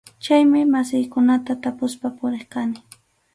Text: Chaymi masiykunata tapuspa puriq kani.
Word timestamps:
Chaymi 0.23 0.61
masiykunata 0.73 1.51
tapuspa 1.63 2.07
puriq 2.17 2.45
kani. 2.53 2.79